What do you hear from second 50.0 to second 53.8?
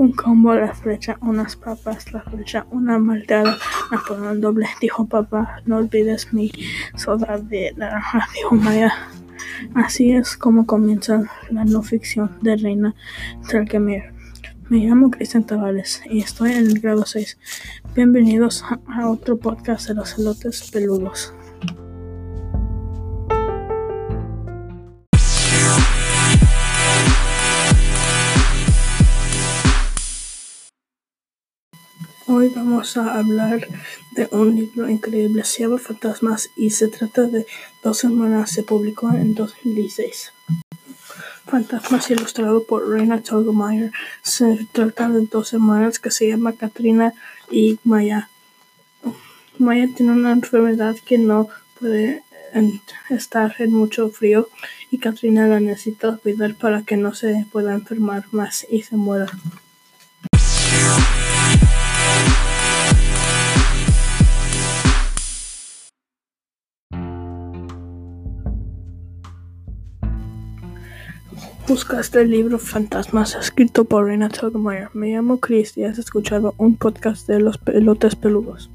una enfermedad que no puede estar en